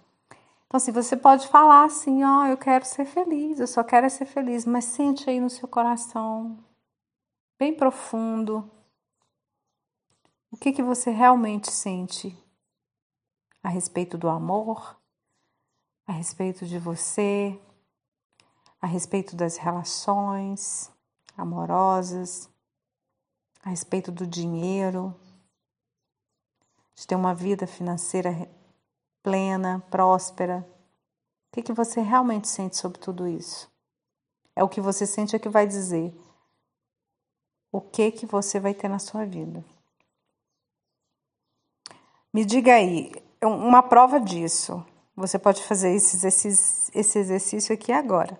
Então, 0.66 0.78
assim, 0.78 0.92
você 0.92 1.16
pode 1.16 1.48
falar 1.48 1.86
assim, 1.86 2.24
ó, 2.24 2.42
oh, 2.42 2.46
eu 2.48 2.58
quero 2.58 2.84
ser 2.84 3.06
feliz, 3.06 3.60
eu 3.60 3.68
só 3.68 3.84
quero 3.84 4.10
ser 4.10 4.26
feliz, 4.26 4.66
mas 4.66 4.86
sente 4.86 5.30
aí 5.30 5.40
no 5.40 5.50
seu 5.50 5.68
coração, 5.68 6.58
bem 7.58 7.74
profundo, 7.74 8.70
o 10.52 10.58
que, 10.58 10.74
que 10.74 10.82
você 10.82 11.12
realmente 11.12 11.72
sente 11.72 12.36
a 13.62 13.70
respeito 13.70 14.18
do 14.18 14.28
amor, 14.28 14.98
a 16.08 16.12
respeito 16.12 16.66
de 16.66 16.80
você, 16.80 17.60
a 18.82 18.88
respeito 18.88 19.36
das 19.36 19.58
relações 19.58 20.92
amorosas, 21.38 22.50
a 23.64 23.70
respeito 23.70 24.12
do 24.12 24.26
dinheiro, 24.26 25.16
de 26.98 27.06
ter 27.06 27.16
uma 27.16 27.34
vida 27.34 27.68
financeira 27.68 28.50
plena, 29.22 29.84
próspera. 29.92 30.68
O 31.50 31.56
que, 31.56 31.62
que 31.62 31.74
você 31.74 32.02
realmente 32.02 32.48
sente 32.48 32.76
sobre 32.76 33.00
tudo 33.00 33.28
isso? 33.28 33.72
É 34.56 34.64
o 34.64 34.70
que 34.70 34.82
você 34.82 35.06
sente 35.06 35.36
é 35.36 35.40
que 35.40 35.48
vai 35.48 35.68
dizer 35.68 36.12
o 37.72 37.80
que 37.80 38.12
que 38.12 38.26
você 38.26 38.60
vai 38.60 38.74
ter 38.74 38.88
na 38.88 38.98
sua 38.98 39.26
vida. 39.26 39.64
Me 42.34 42.44
diga 42.44 42.74
aí, 42.74 43.12
uma 43.44 43.84
prova 43.84 44.20
disso. 44.20 44.84
Você 45.16 45.38
pode 45.38 45.64
fazer 45.64 45.92
esse, 45.92 46.26
esse, 46.26 46.48
esse 46.94 47.20
exercício 47.20 47.74
aqui 47.74 47.92
agora. 47.92 48.40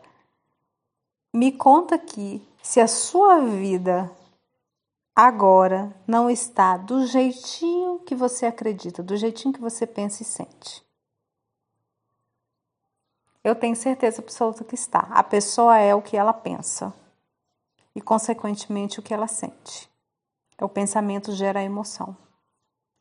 Me 1.32 1.52
conta 1.52 1.96
aqui 1.96 2.42
se 2.64 2.80
a 2.80 2.88
sua 2.88 3.42
vida 3.42 4.12
agora 5.20 5.92
não 6.06 6.30
está 6.30 6.78
do 6.78 7.08
jeitinho 7.08 7.98
que 8.06 8.14
você 8.14 8.46
acredita, 8.46 9.02
do 9.02 9.18
jeitinho 9.18 9.52
que 9.52 9.60
você 9.60 9.88
pensa 9.88 10.22
e 10.22 10.26
sente. 10.26 10.86
Eu 13.44 13.56
tenho 13.56 13.76
certeza 13.76 14.22
absoluta 14.22 14.64
que 14.64 14.76
está. 14.76 15.08
A 15.10 15.24
pessoa 15.24 15.76
é 15.80 15.96
o 15.96 16.04
que 16.04 16.16
ela 16.16 16.34
pensa 16.34 16.94
e, 17.96 18.02
consequentemente, 18.02 19.00
o 19.00 19.02
que 19.02 19.12
ela 19.12 19.28
sente. 19.28 19.90
O 20.62 20.70
pensamento 20.70 21.32
gera 21.32 21.62
a 21.62 21.64
emoção. 21.64 22.16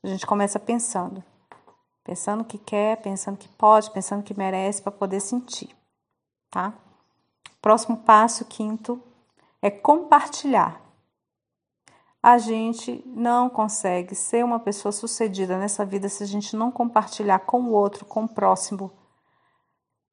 A 0.02 0.08
gente 0.08 0.26
começa 0.26 0.58
pensando, 0.58 1.22
pensando 2.02 2.44
que 2.44 2.56
quer, 2.56 2.96
pensando 3.02 3.36
que 3.36 3.48
pode, 3.48 3.90
pensando 3.90 4.22
que 4.22 4.32
merece 4.32 4.80
para 4.80 4.92
poder 4.92 5.20
sentir, 5.20 5.76
tá? 6.50 6.72
Próximo 7.60 7.98
passo, 7.98 8.46
quinto, 8.46 9.02
é 9.60 9.70
compartilhar. 9.70 10.85
A 12.22 12.38
gente 12.38 13.02
não 13.06 13.48
consegue 13.48 14.14
ser 14.14 14.44
uma 14.44 14.58
pessoa 14.58 14.90
sucedida 14.90 15.58
nessa 15.58 15.84
vida 15.84 16.08
se 16.08 16.22
a 16.22 16.26
gente 16.26 16.56
não 16.56 16.70
compartilhar 16.70 17.40
com 17.40 17.60
o 17.62 17.72
outro, 17.72 18.04
com 18.04 18.24
o 18.24 18.28
próximo, 18.28 18.90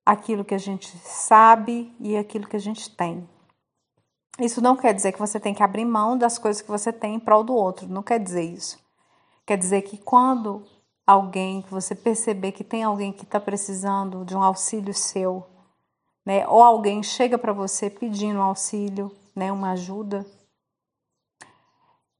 aquilo 0.05 0.45
que 0.45 0.53
a 0.53 0.59
gente 0.59 0.95
sabe 0.99 1.95
e 1.99 2.15
aquilo 2.17 2.47
que 2.47 2.55
a 2.55 2.59
gente 2.59 2.89
tem. 2.95 3.27
Isso 4.39 4.61
não 4.61 4.75
quer 4.75 4.93
dizer 4.93 5.11
que 5.11 5.19
você 5.19 5.39
tem 5.39 5.53
que 5.53 5.63
abrir 5.63 5.85
mão 5.85 6.17
das 6.17 6.37
coisas 6.37 6.61
que 6.61 6.69
você 6.69 6.91
tem 6.91 7.15
em 7.15 7.19
prol 7.19 7.43
do 7.43 7.53
outro, 7.53 7.87
não 7.87 8.03
quer 8.03 8.19
dizer 8.19 8.43
isso. 8.43 8.79
Quer 9.45 9.57
dizer 9.57 9.83
que 9.83 9.97
quando 9.97 10.63
alguém, 11.05 11.61
que 11.61 11.71
você 11.71 11.93
perceber 11.93 12.51
que 12.51 12.63
tem 12.63 12.83
alguém 12.83 13.11
que 13.11 13.23
está 13.23 13.39
precisando 13.39 14.25
de 14.25 14.35
um 14.35 14.41
auxílio 14.41 14.93
seu, 14.93 15.45
né? 16.25 16.47
Ou 16.47 16.63
alguém 16.63 17.03
chega 17.03 17.37
para 17.37 17.53
você 17.53 17.89
pedindo 17.89 18.39
um 18.39 18.43
auxílio, 18.43 19.11
né? 19.35 19.51
Uma 19.51 19.71
ajuda. 19.71 20.25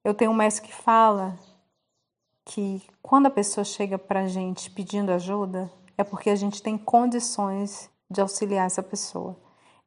Eu 0.04 0.14
tenho 0.14 0.32
um 0.32 0.36
mestre 0.36 0.68
que 0.68 0.74
fala 0.74 1.38
que 2.46 2.84
quando 3.02 3.28
a 3.28 3.32
pessoa 3.32 3.64
chega 3.64 3.98
para 3.98 4.22
a 4.22 4.28
gente 4.28 4.70
pedindo 4.70 5.12
ajuda, 5.12 5.72
é 5.98 6.04
porque 6.04 6.30
a 6.30 6.36
gente 6.36 6.62
tem 6.62 6.78
condições 6.78 7.90
de 8.10 8.20
auxiliar 8.20 8.66
essa 8.66 8.84
pessoa. 8.84 9.38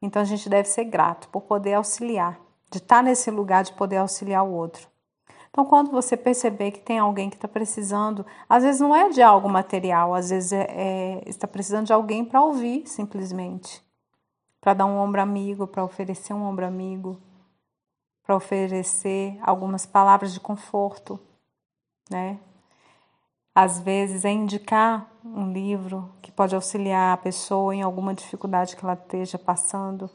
Então 0.01 0.21
a 0.21 0.25
gente 0.25 0.49
deve 0.49 0.67
ser 0.67 0.85
grato 0.85 1.29
por 1.29 1.41
poder 1.41 1.75
auxiliar, 1.75 2.39
de 2.71 2.79
estar 2.79 3.03
nesse 3.03 3.29
lugar 3.29 3.63
de 3.63 3.73
poder 3.73 3.97
auxiliar 3.97 4.43
o 4.43 4.51
outro. 4.51 4.87
Então, 5.49 5.65
quando 5.65 5.89
você 5.89 6.15
perceber 6.15 6.69
que 6.69 6.79
tem 6.81 6.99
alguém 6.99 7.31
que 7.31 7.35
está 7.35 7.47
precisando, 7.47 8.23
às 8.47 8.63
vezes 8.63 8.79
não 8.79 8.95
é 8.95 9.09
de 9.09 9.23
algo 9.23 9.49
material, 9.49 10.13
às 10.13 10.29
vezes 10.29 10.51
é, 10.51 10.67
é 10.69 11.23
está 11.25 11.47
precisando 11.47 11.87
de 11.87 11.93
alguém 11.93 12.23
para 12.23 12.43
ouvir 12.43 12.85
simplesmente 12.85 13.81
para 14.61 14.73
dar 14.73 14.85
um 14.85 14.97
ombro 14.97 15.21
amigo, 15.21 15.65
para 15.65 15.83
oferecer 15.83 16.33
um 16.33 16.43
ombro 16.43 16.65
amigo, 16.65 17.21
para 18.27 18.35
oferecer 18.35 19.39
algumas 19.41 19.85
palavras 19.85 20.33
de 20.33 20.39
conforto, 20.41 21.17
né? 22.11 22.37
Às 23.55 23.79
vezes 23.79 24.25
é 24.25 24.29
indicar 24.29 25.09
um 25.23 25.49
livro 25.49 26.13
que 26.21 26.29
pode 26.29 26.53
auxiliar 26.53 27.13
a 27.13 27.17
pessoa 27.17 27.73
em 27.73 27.81
alguma 27.81 28.13
dificuldade 28.13 28.75
que 28.75 28.83
ela 28.83 28.95
esteja 28.95 29.39
passando. 29.39 30.09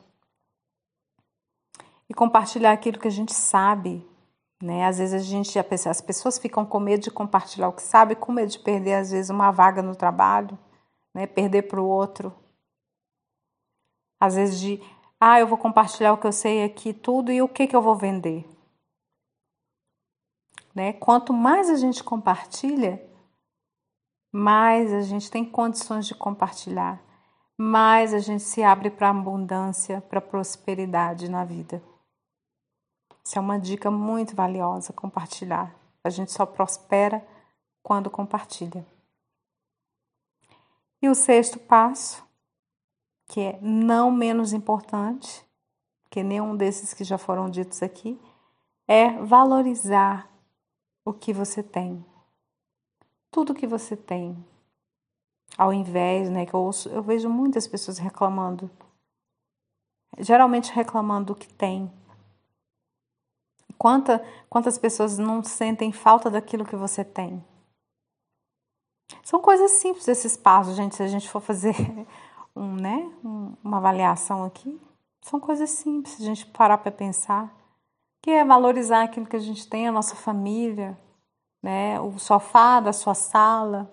E 2.07 2.13
compartilhar 2.13 2.73
aquilo 2.73 2.99
que 2.99 3.09
a 3.09 3.11
gente 3.11 3.33
sabe, 3.33 4.07
né? 4.63 4.85
Às 4.85 4.99
vezes 4.99 5.15
a 5.15 5.25
gente 5.25 5.59
as 5.59 6.01
pessoas 6.03 6.39
ficam 6.39 6.67
com 6.67 6.79
medo 6.79 7.05
de 7.05 7.11
compartilhar 7.11 7.69
o 7.69 7.73
que 7.73 7.83
sabe, 7.83 8.15
com 8.15 8.31
medo 8.31 8.51
de 8.51 8.59
perder 8.59 8.95
às 8.95 9.11
vezes 9.11 9.31
uma 9.31 9.51
vaga 9.51 9.81
no 9.81 9.97
trabalho, 9.97 10.59
né? 11.15 11.27
Perder 11.27 11.63
para 11.63 11.81
o 11.81 11.87
outro 11.89 12.33
às 14.23 14.37
vezes 14.37 14.61
de, 14.61 14.81
ah, 15.25 15.39
eu 15.39 15.47
vou 15.47 15.57
compartilhar 15.57 16.13
o 16.13 16.19
que 16.19 16.27
eu 16.27 16.33
sei 16.33 16.65
aqui 16.65 16.93
tudo 16.93 17.31
e 17.31 17.41
o 17.41 17.49
que, 17.49 17.69
que 17.69 17.77
eu 17.77 17.81
vou 17.81 17.95
vender. 17.95 18.45
Né? 20.75 20.93
Quanto 20.95 21.33
mais 21.33 21.71
a 21.71 21.77
gente 21.77 22.03
compartilha, 22.03 23.01
mais 24.33 24.93
a 24.93 25.01
gente 25.01 25.31
tem 25.31 25.45
condições 25.45 26.09
de 26.09 26.15
compartilhar, 26.17 27.01
mais 27.57 28.13
a 28.13 28.19
gente 28.19 28.43
se 28.43 28.65
abre 28.65 28.91
para 28.91 29.11
abundância, 29.11 30.01
para 30.01 30.21
prosperidade 30.21 31.31
na 31.31 31.45
vida. 31.45 31.81
Isso 33.25 33.39
é 33.39 33.41
uma 33.41 33.61
dica 33.61 33.93
muito 33.93 34.35
valiosa 34.35 34.93
compartilhar. 34.93 35.73
A 36.03 36.11
gente 36.11 36.33
só 36.33 36.45
prospera 36.45 37.25
quando 37.81 38.11
compartilha. 38.11 38.85
E 41.01 41.09
o 41.09 41.15
sexto 41.15 41.61
passo 41.61 42.25
que 43.33 43.41
é 43.41 43.59
não 43.63 44.11
menos 44.11 44.53
importante 44.53 45.43
que 46.11 46.23
nenhum 46.23 46.55
desses 46.55 46.93
que 46.93 47.03
já 47.03 47.17
foram 47.17 47.49
ditos 47.49 47.83
aqui, 47.83 48.21
é 48.87 49.11
valorizar 49.23 50.31
o 51.03 51.15
que 51.15 51.33
você 51.33 51.63
tem. 51.63 52.05
Tudo 53.31 53.55
que 53.55 53.67
você 53.67 53.97
tem, 53.97 54.37
Ao 55.57 55.73
invés, 55.73 56.29
né, 56.29 56.45
que 56.45 56.53
eu 56.53 56.61
ouço, 56.61 56.91
eu 56.91 57.03
vejo 57.03 57.29
muitas 57.29 57.67
pessoas 57.67 57.97
reclamando. 57.97 58.71
Geralmente 60.19 60.71
reclamando 60.71 61.33
do 61.33 61.35
que 61.35 61.49
tem. 61.55 61.91
Quanta, 63.79 64.23
quantas 64.49 64.79
pessoas 64.79 65.17
não 65.17 65.43
sentem 65.43 65.91
falta 65.91 66.31
daquilo 66.31 66.67
que 66.67 66.77
você 66.77 67.03
tem? 67.03 67.43
São 69.23 69.41
coisas 69.41 69.71
simples 69.73 70.07
esses 70.09 70.37
passos, 70.37 70.77
gente. 70.77 70.97
Se 70.97 71.03
a 71.03 71.09
gente 71.09 71.29
for 71.29 71.41
fazer 71.41 71.75
um, 72.55 72.75
né, 72.75 73.11
um, 73.25 73.55
uma 73.63 73.79
avaliação 73.79 74.45
aqui, 74.45 74.81
são 75.21 75.41
coisas 75.41 75.71
simples. 75.71 76.21
A 76.21 76.25
gente 76.25 76.47
parar 76.47 76.79
para 76.79 76.93
pensar, 76.93 77.55
que 78.23 78.31
é 78.31 78.45
valorizar 78.45 79.03
aquilo 79.03 79.27
que 79.27 79.37
a 79.37 79.41
gente 79.41 79.67
tem, 79.69 79.89
a 79.89 79.93
nossa 79.93 80.15
família, 80.15 80.99
né, 81.63 82.01
o 82.01 82.19
sofá 82.19 82.81
da 82.81 82.93
sua 82.93 83.15
sala, 83.15 83.91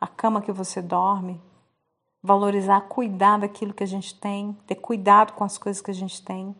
a 0.00 0.06
cama 0.06 0.42
que 0.42 0.52
você 0.52 0.82
dorme, 0.82 1.40
valorizar, 2.22 2.80
cuidar 2.82 3.38
daquilo 3.38 3.74
que 3.74 3.82
a 3.82 3.86
gente 3.86 4.18
tem, 4.18 4.56
ter 4.66 4.76
cuidado 4.76 5.32
com 5.32 5.44
as 5.44 5.58
coisas 5.58 5.82
que 5.82 5.90
a 5.90 5.94
gente 5.94 6.22
tem. 6.22 6.54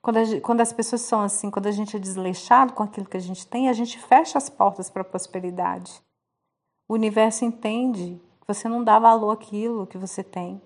Quando, 0.00 0.40
quando 0.42 0.60
as 0.60 0.72
pessoas 0.72 1.00
são 1.02 1.20
assim, 1.20 1.50
quando 1.50 1.66
a 1.66 1.72
gente 1.72 1.96
é 1.96 1.98
desleixado 1.98 2.72
com 2.72 2.82
aquilo 2.82 3.06
que 3.06 3.16
a 3.16 3.20
gente 3.20 3.46
tem, 3.46 3.68
a 3.68 3.72
gente 3.72 3.98
fecha 3.98 4.36
as 4.36 4.50
portas 4.50 4.90
para 4.90 5.02
a 5.02 5.04
prosperidade. 5.04 6.02
O 6.88 6.94
universo 6.94 7.44
entende 7.44 8.20
que 8.44 8.52
você 8.52 8.68
não 8.68 8.84
dá 8.84 8.98
valor 8.98 9.30
àquilo 9.30 9.86
que 9.86 9.96
você 9.96 10.22
tem. 10.22 10.60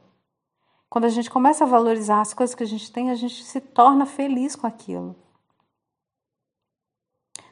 Quando 0.91 1.05
a 1.05 1.09
gente 1.09 1.31
começa 1.31 1.65
a 1.65 1.67
valorizar 1.67 2.21
as 2.21 2.35
coisas 2.35 2.55
que 2.55 2.63
a 2.65 2.67
gente 2.67 2.91
tem, 2.91 3.11
a 3.11 3.15
gente 3.15 3.45
se 3.45 3.61
torna 3.61 4.05
feliz 4.05 4.57
com 4.57 4.67
aquilo. 4.67 5.15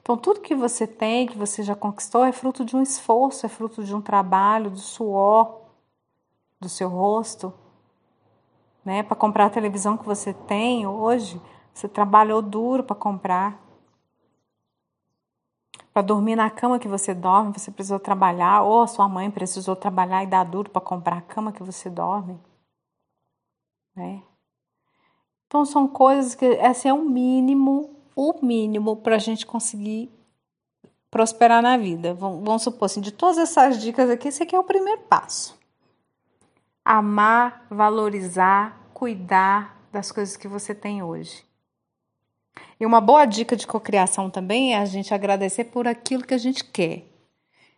Então, 0.00 0.16
tudo 0.16 0.40
que 0.40 0.54
você 0.54 0.86
tem, 0.86 1.26
que 1.26 1.36
você 1.36 1.62
já 1.62 1.74
conquistou, 1.74 2.24
é 2.24 2.32
fruto 2.32 2.64
de 2.64 2.76
um 2.76 2.82
esforço, 2.82 3.46
é 3.46 3.48
fruto 3.48 3.84
de 3.84 3.94
um 3.94 4.00
trabalho, 4.00 4.70
do 4.70 4.78
suor 4.78 5.66
do 6.60 6.68
seu 6.68 6.88
rosto. 6.88 7.52
Né? 8.84 9.02
Para 9.02 9.16
comprar 9.16 9.46
a 9.46 9.50
televisão 9.50 9.96
que 9.96 10.04
você 10.04 10.32
tem 10.32 10.86
hoje, 10.86 11.40
você 11.72 11.88
trabalhou 11.88 12.40
duro 12.40 12.82
para 12.82 12.96
comprar. 12.96 13.65
Para 15.96 16.02
dormir 16.02 16.36
na 16.36 16.50
cama 16.50 16.78
que 16.78 16.86
você 16.86 17.14
dorme, 17.14 17.58
você 17.58 17.70
precisou 17.70 17.98
trabalhar, 17.98 18.60
ou 18.60 18.82
a 18.82 18.86
sua 18.86 19.08
mãe 19.08 19.30
precisou 19.30 19.74
trabalhar 19.74 20.22
e 20.22 20.26
dar 20.26 20.44
duro 20.44 20.68
para 20.68 20.82
comprar 20.82 21.16
a 21.16 21.22
cama 21.22 21.52
que 21.52 21.62
você 21.62 21.88
dorme. 21.88 22.38
Né? 23.94 24.22
Então 25.46 25.64
são 25.64 25.88
coisas 25.88 26.34
que 26.34 26.44
esse 26.44 26.86
é 26.86 26.92
o 26.92 27.02
mínimo, 27.02 27.96
o 28.14 28.44
mínimo 28.44 28.96
para 28.96 29.16
a 29.16 29.18
gente 29.18 29.46
conseguir 29.46 30.12
prosperar 31.10 31.62
na 31.62 31.78
vida. 31.78 32.12
Vamos 32.12 32.60
supor 32.60 32.84
assim, 32.84 33.00
de 33.00 33.10
todas 33.10 33.38
essas 33.38 33.80
dicas 33.80 34.10
aqui, 34.10 34.28
esse 34.28 34.42
aqui 34.42 34.54
é 34.54 34.60
o 34.60 34.64
primeiro 34.64 35.00
passo. 35.04 35.58
Amar, 36.84 37.66
valorizar, 37.70 38.78
cuidar 38.92 39.80
das 39.90 40.12
coisas 40.12 40.36
que 40.36 40.46
você 40.46 40.74
tem 40.74 41.02
hoje. 41.02 41.45
E 42.78 42.86
uma 42.86 43.00
boa 43.00 43.24
dica 43.24 43.56
de 43.56 43.66
cocriação 43.66 44.30
também 44.30 44.74
é 44.74 44.78
a 44.78 44.84
gente 44.84 45.12
agradecer 45.14 45.64
por 45.64 45.86
aquilo 45.86 46.24
que 46.24 46.34
a 46.34 46.38
gente 46.38 46.64
quer. 46.64 47.04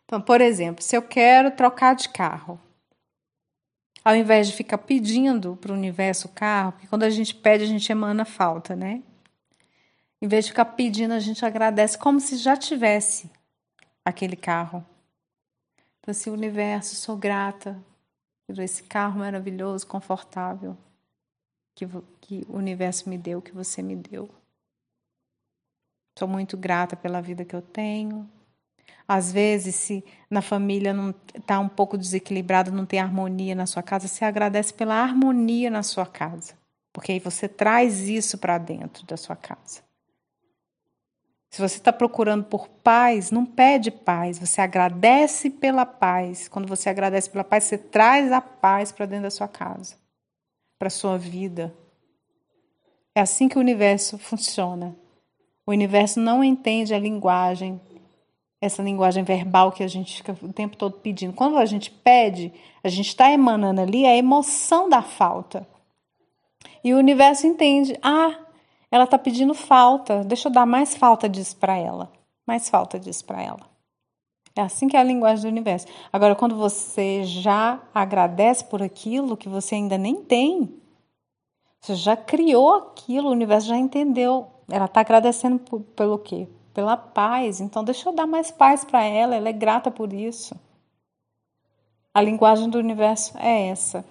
Então, 0.04 0.20
por 0.20 0.40
exemplo, 0.40 0.82
se 0.82 0.96
eu 0.96 1.02
quero 1.02 1.50
trocar 1.50 1.94
de 1.94 2.08
carro, 2.08 2.58
ao 4.04 4.14
invés 4.14 4.48
de 4.48 4.54
ficar 4.54 4.78
pedindo 4.78 5.56
para 5.56 5.72
o 5.72 5.74
universo 5.74 6.28
o 6.28 6.30
carro, 6.30 6.72
porque 6.72 6.86
quando 6.86 7.02
a 7.02 7.10
gente 7.10 7.34
pede, 7.34 7.64
a 7.64 7.66
gente 7.66 7.90
emana 7.92 8.24
falta, 8.24 8.74
né? 8.74 9.02
Em 10.20 10.26
vez 10.26 10.46
de 10.46 10.50
ficar 10.50 10.64
pedindo, 10.64 11.12
a 11.12 11.20
gente 11.20 11.44
agradece 11.44 11.96
como 11.96 12.18
se 12.18 12.36
já 12.36 12.56
tivesse 12.56 13.30
aquele 14.04 14.34
carro. 14.34 14.84
Então, 16.00 16.10
assim, 16.10 16.30
universo, 16.30 16.96
sou 16.96 17.16
grata 17.16 17.78
por 18.46 18.58
esse 18.58 18.82
carro 18.82 19.18
maravilhoso, 19.18 19.86
confortável 19.86 20.76
que, 21.74 21.86
que 22.20 22.46
o 22.48 22.56
universo 22.56 23.08
me 23.08 23.16
deu, 23.16 23.40
que 23.40 23.52
você 23.52 23.82
me 23.82 23.94
deu. 23.94 24.28
Sou 26.18 26.26
muito 26.26 26.56
grata 26.56 26.96
pela 26.96 27.22
vida 27.22 27.44
que 27.44 27.54
eu 27.54 27.62
tenho. 27.62 28.28
Às 29.06 29.30
vezes, 29.30 29.76
se 29.76 30.04
na 30.28 30.42
família 30.42 30.92
não 30.92 31.14
está 31.32 31.60
um 31.60 31.68
pouco 31.68 31.96
desequilibrado, 31.96 32.72
não 32.72 32.84
tem 32.84 32.98
harmonia 32.98 33.54
na 33.54 33.66
sua 33.66 33.84
casa, 33.84 34.08
você 34.08 34.24
agradece 34.24 34.74
pela 34.74 34.96
harmonia 34.96 35.70
na 35.70 35.84
sua 35.84 36.04
casa, 36.04 36.54
porque 36.92 37.12
aí 37.12 37.20
você 37.20 37.46
traz 37.48 38.08
isso 38.08 38.36
para 38.36 38.58
dentro 38.58 39.06
da 39.06 39.16
sua 39.16 39.36
casa. 39.36 39.80
Se 41.50 41.62
você 41.62 41.76
está 41.76 41.92
procurando 41.92 42.42
por 42.46 42.68
paz, 42.68 43.30
não 43.30 43.46
pede 43.46 43.92
paz, 43.92 44.40
você 44.40 44.60
agradece 44.60 45.48
pela 45.48 45.86
paz. 45.86 46.48
Quando 46.48 46.66
você 46.66 46.88
agradece 46.88 47.30
pela 47.30 47.44
paz, 47.44 47.62
você 47.62 47.78
traz 47.78 48.32
a 48.32 48.40
paz 48.40 48.90
para 48.90 49.06
dentro 49.06 49.22
da 49.22 49.30
sua 49.30 49.46
casa, 49.46 49.94
para 50.80 50.90
sua 50.90 51.16
vida. 51.16 51.72
É 53.14 53.20
assim 53.20 53.48
que 53.48 53.56
o 53.56 53.60
universo 53.60 54.18
funciona. 54.18 54.96
O 55.68 55.70
universo 55.70 56.18
não 56.18 56.42
entende 56.42 56.94
a 56.94 56.98
linguagem, 56.98 57.78
essa 58.58 58.82
linguagem 58.82 59.22
verbal 59.22 59.70
que 59.70 59.82
a 59.82 59.86
gente 59.86 60.16
fica 60.16 60.34
o 60.42 60.50
tempo 60.50 60.78
todo 60.78 60.94
pedindo. 60.94 61.34
Quando 61.34 61.58
a 61.58 61.66
gente 61.66 61.90
pede, 61.90 62.50
a 62.82 62.88
gente 62.88 63.08
está 63.08 63.30
emanando 63.30 63.82
ali 63.82 64.06
a 64.06 64.16
emoção 64.16 64.88
da 64.88 65.02
falta. 65.02 65.68
E 66.82 66.94
o 66.94 66.96
universo 66.96 67.46
entende: 67.46 67.98
ah, 68.00 68.34
ela 68.90 69.04
está 69.04 69.18
pedindo 69.18 69.52
falta, 69.52 70.24
deixa 70.24 70.48
eu 70.48 70.52
dar 70.54 70.64
mais 70.64 70.96
falta 70.96 71.28
disso 71.28 71.54
para 71.58 71.76
ela. 71.76 72.10
Mais 72.46 72.70
falta 72.70 72.98
disso 72.98 73.26
para 73.26 73.42
ela. 73.42 73.60
É 74.56 74.62
assim 74.62 74.88
que 74.88 74.96
é 74.96 75.00
a 75.00 75.04
linguagem 75.04 75.42
do 75.42 75.52
universo. 75.52 75.86
Agora, 76.10 76.34
quando 76.34 76.56
você 76.56 77.24
já 77.24 77.78
agradece 77.94 78.64
por 78.64 78.82
aquilo 78.82 79.36
que 79.36 79.50
você 79.50 79.74
ainda 79.74 79.98
nem 79.98 80.16
tem, 80.24 80.80
você 81.78 81.94
já 81.94 82.16
criou 82.16 82.72
aquilo, 82.72 83.28
o 83.28 83.32
universo 83.32 83.68
já 83.68 83.76
entendeu. 83.76 84.54
Ela 84.70 84.84
está 84.84 85.00
agradecendo 85.00 85.58
por, 85.58 85.80
pelo 85.80 86.18
quê? 86.18 86.46
Pela 86.74 86.96
paz. 86.96 87.60
Então, 87.60 87.82
deixa 87.82 88.08
eu 88.08 88.14
dar 88.14 88.26
mais 88.26 88.50
paz 88.50 88.84
para 88.84 89.02
ela, 89.02 89.34
ela 89.34 89.48
é 89.48 89.52
grata 89.52 89.90
por 89.90 90.12
isso. 90.12 90.54
A 92.12 92.20
linguagem 92.20 92.68
do 92.68 92.78
universo 92.78 93.36
é 93.38 93.68
essa. 93.68 94.04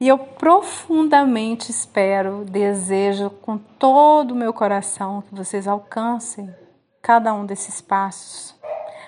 E 0.00 0.08
eu 0.08 0.18
profundamente 0.18 1.70
espero, 1.70 2.44
desejo 2.44 3.30
com 3.30 3.56
todo 3.56 4.32
o 4.32 4.34
meu 4.34 4.52
coração 4.52 5.22
que 5.22 5.32
vocês 5.32 5.68
alcancem 5.68 6.52
cada 7.00 7.32
um 7.32 7.46
desses 7.46 7.80
passos. 7.80 8.52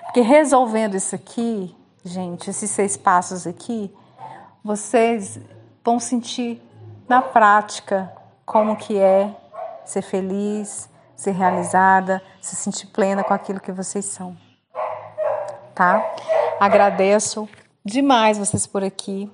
Porque 0.03 0.21
resolvendo 0.21 0.95
isso 0.95 1.13
aqui, 1.13 1.75
gente, 2.01 2.49
esses 2.49 2.71
seis 2.71 2.95
passos 2.95 3.45
aqui, 3.45 3.93
vocês 4.63 5.37
vão 5.83 5.99
sentir 5.99 6.61
na 7.09 7.21
prática 7.21 8.14
como 8.45 8.75
que 8.75 8.97
é 8.97 9.35
ser 9.83 10.01
feliz, 10.01 10.89
ser 11.15 11.31
realizada, 11.31 12.21
se 12.41 12.55
sentir 12.55 12.87
plena 12.87 13.23
com 13.23 13.33
aquilo 13.33 13.59
que 13.59 13.71
vocês 13.71 14.05
são. 14.05 14.35
Tá? 15.73 16.03
Agradeço 16.59 17.49
demais 17.83 18.37
vocês 18.37 18.67
por 18.67 18.83
aqui. 18.83 19.31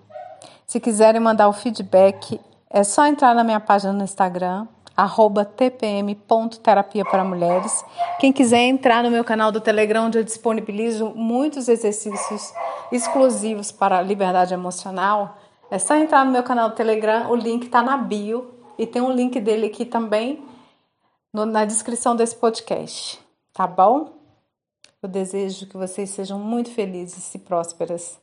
Se 0.65 0.79
quiserem 0.79 1.19
mandar 1.19 1.49
o 1.49 1.53
feedback, 1.53 2.39
é 2.69 2.83
só 2.83 3.05
entrar 3.05 3.35
na 3.35 3.43
minha 3.43 3.59
página 3.59 3.91
no 3.91 4.03
Instagram, 4.03 4.67
arroba 4.95 5.43
tpm.terapia 5.43 7.03
para 7.03 7.23
mulheres. 7.23 7.83
Quem 8.19 8.31
quiser 8.31 8.63
entrar 8.63 9.03
no 9.03 9.11
meu 9.11 9.23
canal 9.23 9.51
do 9.51 9.59
Telegram, 9.59 10.05
onde 10.05 10.17
eu 10.17 10.23
disponibilizo 10.23 11.11
muitos 11.15 11.67
exercícios 11.67 12.53
exclusivos 12.91 13.71
para 13.71 14.01
liberdade 14.01 14.53
emocional, 14.53 15.37
é 15.69 15.77
só 15.79 15.95
entrar 15.95 16.25
no 16.25 16.31
meu 16.31 16.43
canal 16.43 16.69
do 16.69 16.75
Telegram, 16.75 17.29
o 17.29 17.35
link 17.35 17.65
está 17.65 17.81
na 17.81 17.97
bio 17.97 18.60
e 18.81 18.87
tem 18.87 18.99
um 18.99 19.11
link 19.11 19.39
dele 19.39 19.67
aqui 19.67 19.85
também 19.85 20.43
no, 21.31 21.45
na 21.45 21.65
descrição 21.65 22.15
desse 22.15 22.35
podcast, 22.35 23.23
tá 23.53 23.67
bom? 23.67 24.11
Eu 25.03 25.07
desejo 25.07 25.67
que 25.67 25.77
vocês 25.77 26.09
sejam 26.09 26.39
muito 26.39 26.71
felizes 26.71 27.35
e 27.35 27.37
prósperas. 27.37 28.19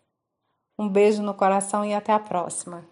Um 0.76 0.88
beijo 0.88 1.22
no 1.22 1.32
coração 1.32 1.84
e 1.84 1.94
até 1.94 2.12
a 2.12 2.18
próxima. 2.18 2.84